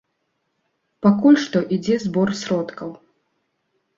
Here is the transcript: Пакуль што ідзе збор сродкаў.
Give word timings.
Пакуль 1.05 1.37
што 1.43 1.57
ідзе 1.77 1.95
збор 2.05 2.33
сродкаў. 2.41 2.89